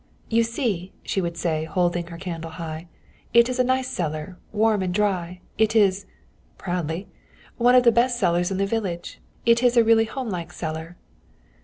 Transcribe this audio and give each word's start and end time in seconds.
"You 0.29 0.41
see!" 0.41 0.93
she 1.03 1.21
would 1.21 1.37
say, 1.37 1.65
holding 1.65 2.07
her 2.07 2.17
candle 2.17 2.49
high. 2.49 2.87
"It 3.35 3.47
is 3.49 3.59
a 3.59 3.63
nice 3.63 3.87
cellar, 3.87 4.39
warm 4.51 4.81
and 4.81 4.91
dry. 4.91 5.41
It 5.59 5.75
is" 5.75 6.07
proudly 6.57 7.07
"one 7.57 7.75
of 7.75 7.83
the 7.83 7.91
best 7.91 8.17
cellars 8.19 8.49
in 8.49 8.57
the 8.57 8.65
village. 8.65 9.19
It 9.45 9.61
is 9.61 9.77
a 9.77 9.83
really 9.83 10.05
homelike 10.05 10.53
cellar." 10.53 10.97